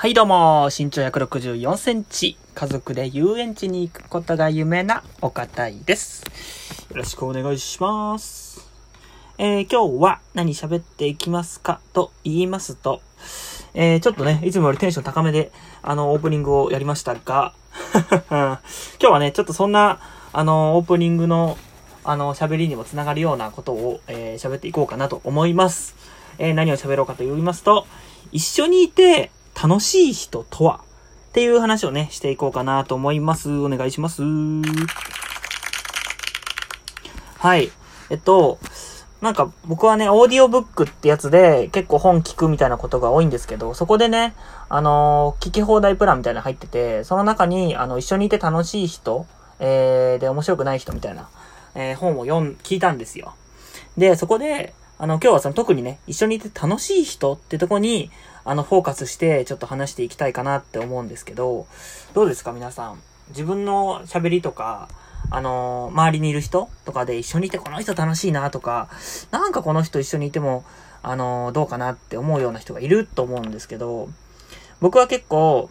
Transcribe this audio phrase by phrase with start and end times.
[0.00, 6.24] はいどうも、身長164センチ、家族で遊園地に行くことが夢な岡田です。
[6.88, 8.66] よろしくお願いします。
[9.36, 13.02] えー、今日は何喋っていきますかと言いますと、
[13.74, 15.52] えー、ちょっとね、いつもよりテンション高めで、
[15.82, 17.52] あの、オープニングをやりましたが、
[18.30, 18.58] 今
[18.98, 20.00] 日はね、ちょっとそんな、
[20.32, 21.58] あの、オープニングの、
[22.04, 25.94] あの、喋りにもつながるようなことを、えー、喋っていこうかなと思います。
[26.38, 27.86] えー、何を喋ろうかと言いますと、
[28.32, 29.30] 一緒にいて
[29.62, 30.80] 楽しい人とは
[31.30, 33.50] っていう話をね、していこうかなと思います。
[33.58, 34.22] お願いします。
[37.38, 37.70] はい。
[38.08, 38.58] えっと、
[39.20, 44.34] なんか僕はね、オーディオブックってやつで結構本聞くみたいなことが多いんですけど、そこでね、
[44.70, 49.26] あのー聞き放題プランみたいなの入ってて、その中に、あの、一緒にいて楽しい人、
[49.58, 51.28] えー、で、面白くない人みたいな、
[51.74, 53.34] えー本を読ん、聞いたんですよ。
[53.98, 54.72] で、そこで、
[55.02, 58.10] あの、今日はその特にね、一緒にいて楽しい人ってとこに、
[58.44, 61.66] あの、フォーカスしてちょっと話していきたいかなって思うんですけど、
[62.12, 63.00] どうですか皆さん？
[63.30, 64.90] 自分の喋りとか、
[65.30, 68.90] あのー周りにいる人とかで一緒にいてこの人楽しいなとか、
[69.30, 70.64] なんかこの人一緒にいても、
[71.02, 74.10] あのーどうかなって思うような人がいると思うんですけど、
[74.82, 75.70] 僕は結構、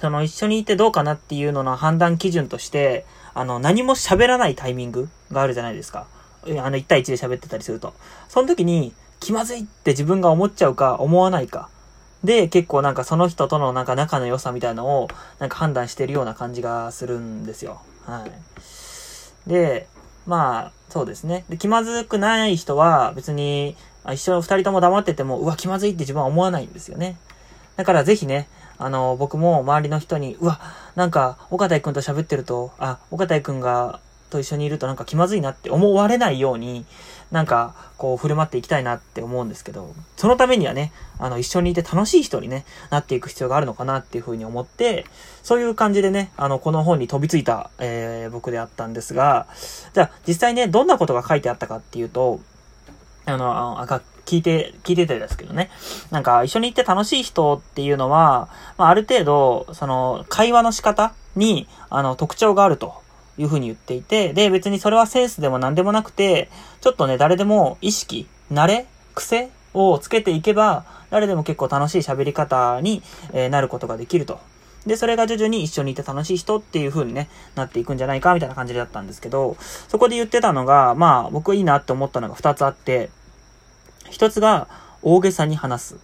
[0.00, 6.06] その一緒にいてどうかなっていうのの判断基準として、あの、何も喋らないタイミングがあるじゃないですか。
[6.44, 7.94] あの、1対1で喋ってたりすると。
[8.28, 11.68] その時に、気まずいって自分が思っちゃうか思わないか。
[12.24, 17.80] で、結構なんかその人とのなんか仲の良さみたいなのを、なんか判断してるような感じがするんですよ。
[18.04, 19.50] はい。
[19.50, 19.88] で、
[20.26, 21.44] まあ、そうですね。
[21.48, 23.76] で、気まずくない人は別に、
[24.12, 27.16] 一緒二人とも黙ってても、うわ、気まずいって自分は思わないんですよね。
[27.76, 30.60] だからぜひね、あの、僕も周りの人に、うわ、
[30.94, 34.00] なんか、岡田くんと喋ってると、あ、岡田くんが、
[34.30, 36.84] と一緒にいるとなんか気まずいなって思われないように、
[37.30, 45.04] なんか、こう、振る舞っていきたいなって思うんですけど、そのためにはね、あの、一緒にいて楽しい人にね、なっていく必要があるのかなっていうふうに思って、
[45.42, 49.46] そういう感じでね、あの、この本に飛びついた、えー、僕であったんですが、
[49.92, 52.40] じゃあ、実際ね、どんなことが書いてあったかっていうと、
[53.26, 55.70] あの、あ、が聞いて、聞いててですけどね。
[56.10, 63.02] なんか、一緒に行って楽しい人っていうのは、まあ、ある程度、その、会話の仕方に、あの、特徴があると
[63.38, 66.50] いうふうに言っていて、で、別にそれはセンスでも何でもなくて、
[66.80, 74.38] ちょっとね、誰でも意識、慣れ、癖をつけていけば、誰でも結構楽しい喋り方に、えなることができると。
[74.86, 79.56] で、それが徐々に一緒にいて楽しい人っていう風にね、なっていくんじゃないかみたいな感じだったんですけど、
[79.88, 83.10] そこで言ってたのが、まあ、僕いいなって思ったのが二つあって、
[84.10, 84.68] 一つが
[85.02, 85.96] 大げさに話す。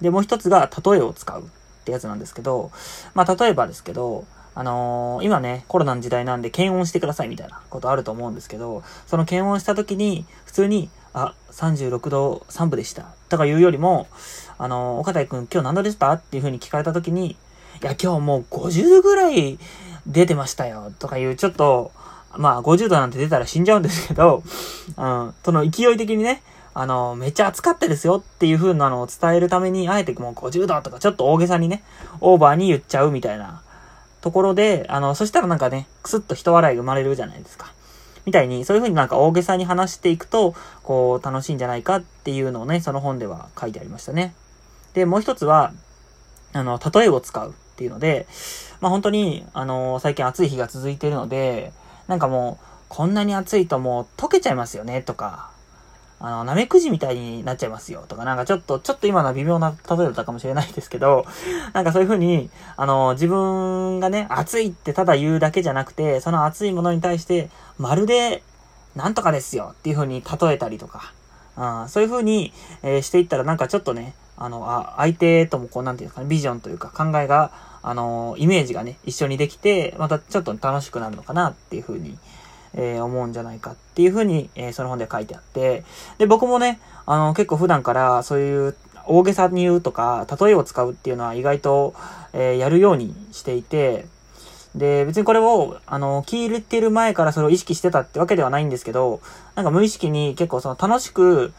[0.00, 1.44] で、もう一つが例えを使うっ
[1.84, 2.70] てやつなんですけど、
[3.14, 4.24] まあ、例えばですけど、
[4.58, 13.04] あのー今ね、コロナの時代なんで検温してくださいみたいなことあると思うんですけど、その検温した時に、普通に、あ、36度3分でした。
[13.28, 14.08] とか言うよりも、
[14.56, 17.36] あのー岡田くん今日何度でしたっていう風に聞かれた時に、い
[17.82, 19.58] や、今日もう50度ぐらい
[20.06, 20.90] 出てましたよ。
[20.98, 21.92] とかいう、ちょっと、
[22.38, 24.42] まあ、50度なんて出たら死んじゃうんですけど、
[24.96, 26.42] うん、その勢い的にね、
[26.72, 31.82] あの、めっちゃ暑かったですよっていう風なのを伝えるために、あえてもう50度とかちょっと大げさにね、
[32.22, 33.62] オーバーに言っちゃうみたいな
[34.20, 37.72] ところで、あの、そしたらなんかね、くすっと人笑い生まれるじゃないですか。
[38.24, 44.34] みたいに、そういう風になんか大げさに話していくと、こう、楽しいんじゃないかっていうのをね、その本では書いてありましたね。
[44.94, 45.72] で、もう一つは、
[46.52, 48.26] あの、例えを使うっていうので、
[48.80, 51.72] まあ本当に、あの、最近暑い日が続いているので、
[52.08, 55.50] なんかもう、こんなに暑いともう溶けちゃいますよね、とか、
[56.18, 61.26] あの、なめくじみたいになっちゃいますよ、とか、なんかちょっと、ちょっと今のは微妙な例えだったかもしれないですけど、
[61.74, 68.42] なんかそういう風に、あの、自分がね、暑いってただ言うだけじゃなくて、その暑いものに対して、まるで、
[68.94, 71.12] なんとかですよっていう風に例えたりとか、
[71.58, 77.50] うん、そういう風に、えーしていったらなんかちょっとね、あの、あ、相手ともこう、なんていうんですかね、ビジョンというか考えが、
[77.82, 82.18] あの、イメージがね、一緒にできて、またちょっと楽しくなるのかなっていう風に、
[82.76, 85.84] えー思うんじゃないかっていう風に、えーその本で書いてあって、
[86.18, 88.76] で、僕もね、あの、結構普段からそういう
[89.06, 91.94] 大げさに言うとか、例えを使うっていうのは意外と、
[92.32, 94.06] えーやるようにしていて、
[94.74, 99.20] で、別にこれを、あの、聞いてる前からそれを意識してたってわけではないんですけど、
[99.54, 101.54] なんか無意識に結構その楽しく、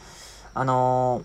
[0.54, 1.24] あの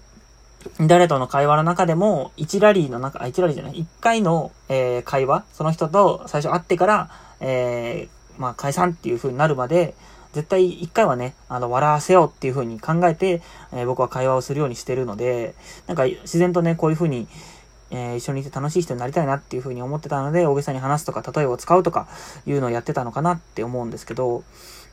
[0.81, 7.11] 誰との会話の中でも、1ラリーの中、あ、1ラリーじゃない、1回の、えー会話、その人と最初会ってから、
[7.41, 9.95] えーまあ、解散っていう風になるまで、
[10.33, 13.43] 絶対一回はね、あの、笑わせようっていう風に考えて、
[13.73, 15.55] えー僕は会話をするようにしてるので、
[15.87, 17.29] なんか自然とね、こういう風に、
[17.91, 22.09] えー一緒にいて楽しい人になりたいなっていう風に思ってたので、大げさに話すとか、例えを使うとか、
[22.47, 24.43] いうのをやってたのかなって思うんですけど、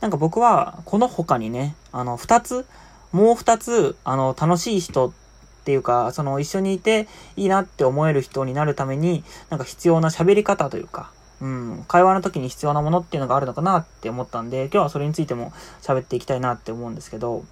[0.00, 2.66] なんか僕は、この他にね、あの、二つ、
[3.12, 5.12] もう二つ、あの、楽しい人っ
[5.60, 7.06] っていうか、その一緒にいて
[7.36, 17.44] いいなって思える人になるために、なんか必要な喋り方というか、うん、会話の時に必要なものっていうのがあるのかなって思ったんで、今日はそれについても喋っていきたいなって思うんですけど、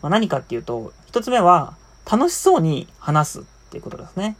[0.00, 1.74] まあ、何かっていうと、一つ目は、
[2.10, 4.36] 楽しそうに話すっていうことですね。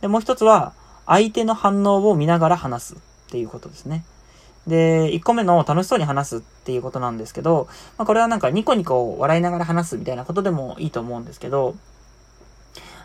[0.00, 0.72] で、もう一つは、
[1.06, 2.98] 相手の反応を見ながら話すっ
[3.30, 4.04] ていうことですね。
[4.66, 11.74] で、1個目の楽しそうに話すっていうことなんですけど、まあ、これはなんかニコニコ笑いながら話すみたいなことでもいいと思うんですけど、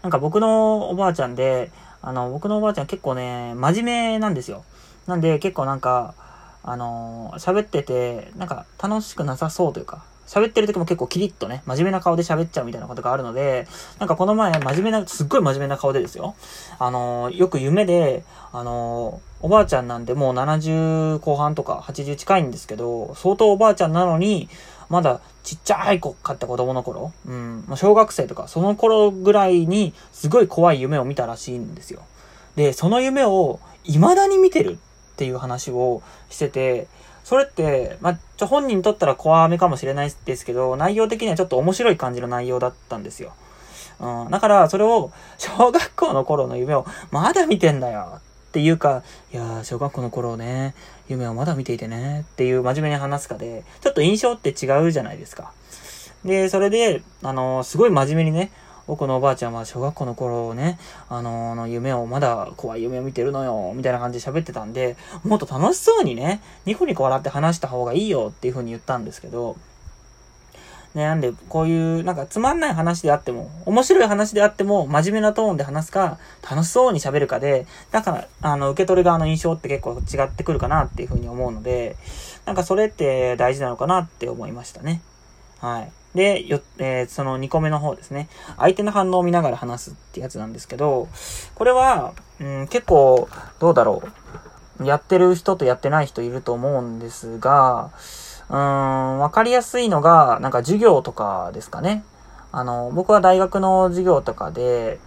[0.01, 1.71] なんか僕のおばあちゃんで、
[2.01, 4.65] あの、僕のおばあちゃん結構ね、真面目なんですよ。
[5.07, 6.13] なんで結構なんか、
[6.63, 13.67] あのー、喋ってて、なんか楽しくなさそうというか、喋ってる時も結構キリッとね、真面目な顔で喋っちゃうみたいなことがあるので、
[13.99, 16.35] なんかこの前真面目な、すっごい真面目な顔でですよ。
[16.79, 18.23] あのー、よく夢で、
[18.53, 24.47] あのー、おばあちゃんなんでもう70後半とか80近いんですけど、相当おばあちゃんなのに、
[24.89, 32.03] まだちっちゃい子かって子供の頃、うん、小学生とかその頃ぐらいにすごい怖い夢を見たらしいんですよ。
[32.55, 34.77] で、その夢を未だに見てる
[35.13, 36.87] っていう話をしてて、
[37.23, 43.33] それって、まあ、ちょ、本人にとったら怖めかもしれないですけど、内容的にはちょっと面白い感じの内容だったんですよ。
[43.99, 44.31] うん。
[44.31, 48.19] だから、それを、小学校の頃の夢を、まだ見てんだよ
[48.49, 50.75] っていうか、いやー、小学校の頃ね、
[51.07, 55.53] 夢をまだ見ていてね、っていう真面目に話すかで、ちょっと印象って違うじゃないですか。
[56.25, 58.51] で、それで、あのー、すごい真面目にね、
[58.87, 60.77] 僕のおばあちゃんは小学校の頃ね、
[61.09, 69.55] あのー、夢を、まだ怖い夢を見てるのよ、みたいな感じで喋ってたんで、もっと楽しそうにね、ニコニコ笑って話した方がいいよっていう風に言ったんですけど、
[70.93, 81.95] ね、なんで、こういう、なんかつまんない話であっても、面白い話であっても、真面目なトーンで話すか、楽しそうに喋るかで、だから、あの、受け取る側の印象って結構違ってくるかなっていう風に思うので、
[82.45, 85.01] なんかそれって大事なのかなって思いましたね。
[85.59, 85.91] はい。
[86.15, 88.29] で、よ、えー、その2個目の方ですね。
[88.57, 91.07] 相手の反応を見ながら話すってやつなんですけど、
[91.55, 93.27] これは、うん、結構、
[93.59, 94.03] どうだろ
[94.79, 94.85] う。
[94.85, 97.91] やってる人とやってない人いると思うんですが、
[98.49, 102.03] うーん、わかりやすいのが、なんか授業とかですかね。
[102.51, 104.99] あの、僕は大学の授業とかで、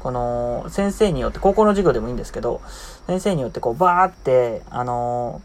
[0.00, 2.60] この、先生によって、高校の授業でもいいんですけど、
[3.06, 5.42] 先生によってこう、バーって、あの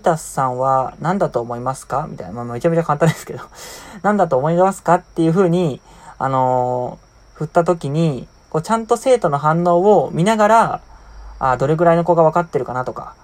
[0.00, 2.06] タスさんは何だと思いますか？
[2.10, 2.32] みたいな。
[2.32, 3.40] まあ、めちゃめちゃ簡単ですけど
[4.02, 4.94] 何だと思いますか？
[4.94, 5.80] っていう風に、
[6.18, 10.80] あのー、振った時に、こう、ちゃんと生徒の反応を見ながら、
[11.38, 13.14] あどれぐらいの子が分かってるかなとか、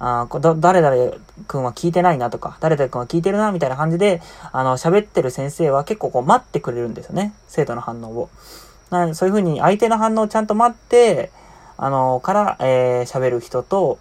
[0.00, 1.12] あど、誰々
[1.46, 7.34] 君は聞いてないなとか、誰々君は聞いてるなみたいな感じで、あの、喋ってる先生は結構こう待ってくれるんですよね。
[7.48, 8.30] 生徒の反応を。
[8.90, 11.30] なそういう風に相手の反応をちゃんと待って、
[11.76, 13.98] あの、から、えー、喋る人と、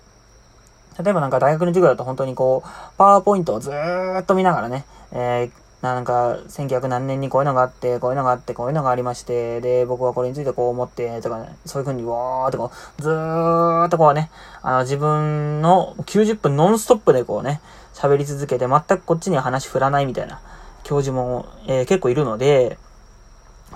[1.04, 5.52] 例えばなんか大学の授業だと本当にこう、パワーポイントをずーっと見ながらね、えー、
[5.82, 14.30] なんか、1900何年にこういうのがあって、こういうのがあって、こういうのがありまして、で、僕はこれについてこう思って、とかね、そういう風にわーってこう、ずーっとこうね、
[14.62, 17.62] あの、自分の90分ノンストップでこうね、
[17.94, 20.42] 喋り続けて、全くこっちには話振らないみたいな
[20.84, 22.78] 教授も、えー、結構いるので、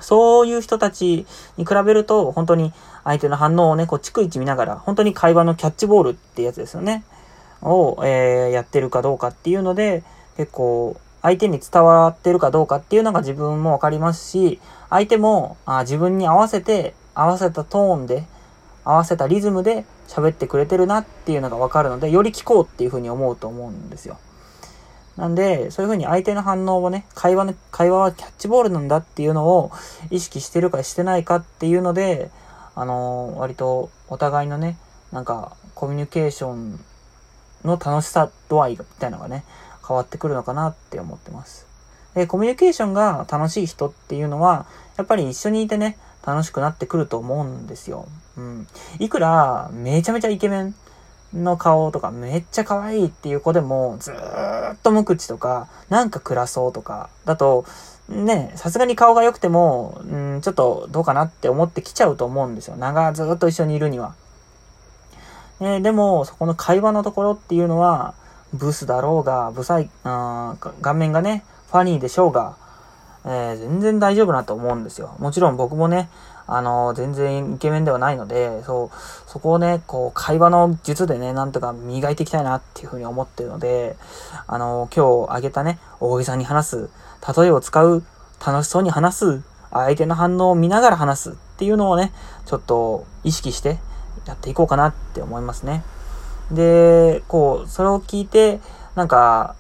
[0.02, 1.26] そういう人たち
[1.58, 2.74] に比べると、本当に
[3.04, 7.04] 相手の反応をね、こう、逐一見ながら、本当に会話のキャッチボールってやつですよね。
[7.62, 10.04] を、えー、やってるかどうかっていうので、
[10.38, 14.60] 結構、相手に伝わってるかどうかっていうのが自分もわかりますし、
[14.90, 18.26] 相手もあ自分に合わせて、合わせたトーンで、
[18.84, 24.18] 合わせたリズムで喋ってくれてるなっていうのがわかるので、より聞こうっていうふうに思うと思うんですよ。
[25.18, 29.72] なんで、そういうふうに相手の反応をね、会話の、会話はキャッチボールなんだっていうのを
[30.10, 32.32] 意識してるかしてないかっていうので、
[32.76, 34.78] あのー、割とお互いのね、
[35.12, 36.80] なんか、コミュニケーション
[37.64, 39.44] の楽しさ度合いみたいなのがね、
[39.88, 41.68] 変わってくるのかなって思ってます。
[42.16, 44.66] で、コミュニケーションが楽しい人っていうのは、
[44.98, 48.08] やっぱり一緒にいてね、楽しくなってくると思うんですよ。
[48.38, 48.68] うん。
[49.00, 50.76] いくら、めちゃめちゃイケメン
[51.34, 57.66] の顔とか、めっちゃ可愛いっていう子でも、ずーっと無口とか、なんか暗そうとか、だと、
[58.10, 62.76] ね、さすがに顔が良くても、うん、ちょっとどうかなって思ってきちゃうと思うんですよ。
[62.76, 64.14] 長ずっと一緒にいるには。
[65.62, 68.14] え、でも、そこの会話のところっていうのは、
[68.54, 72.56] ブスだろうが、ブサイ、顔面がね、ファニーでしょうが、
[73.26, 75.16] えー、全然大丈夫なと思うんですよ。
[75.20, 76.10] もちろん僕もね、
[76.46, 83.96] あのー、全然イケメンではないので、そう、そこをね、こう、会話の術でね、なんとか磨いていきたいなっていうふうに思ってるので、
[84.48, 86.90] あのー、今日挙げたね、大げさに話す、
[87.38, 88.04] 例えを使う、
[88.46, 92.12] 楽しそうに話す、相手の反応を見ながら話すっていうのをね、
[92.46, 93.80] ちょっと意識して、
[94.26, 95.84] やっていこうかなって思いますね。
[96.52, 98.60] で、こう、それを聞いて、
[98.96, 99.56] なんか、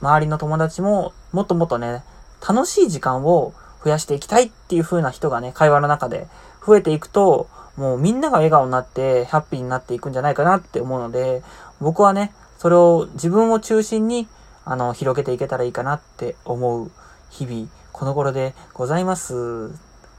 [0.00, 2.02] 周りの友達も、もっともっとね、
[2.46, 6.28] 楽しい時間を増やしていきたいっていう風な人がね、会話の中で
[6.66, 11.42] 増えていくと、もうみんなが笑顔になってハッピーになっていくんじゃないかなって思うので、
[11.80, 14.28] 僕はね、それを自分を中心に、
[14.64, 16.90] あの、広げていけたらいいかなって思う
[17.30, 19.70] 日々、この頃でございます。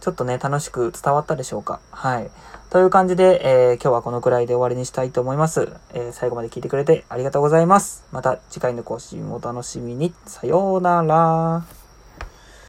[0.01, 1.79] ちょっとね、楽しく伝わったでしょうか？
[1.91, 2.29] はい。
[2.69, 5.71] という感じで、えー、今日はこのくらいで終わりにしたいと思います。
[5.93, 8.03] えー、最後まで聞いてくれてありがとうございます。
[8.11, 10.13] また次回の更新もお楽しみに。
[10.25, 11.82] さようなら。